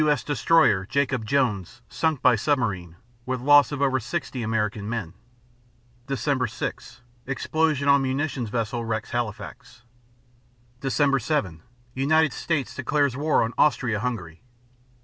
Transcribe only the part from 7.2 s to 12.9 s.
Explosion on munitions vessel wrecks Halifax. _Dec. 7 United States